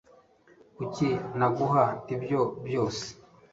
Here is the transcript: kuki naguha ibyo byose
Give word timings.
kuki 0.75 1.09
naguha 1.37 1.85
ibyo 2.15 2.41
byose 2.65 3.05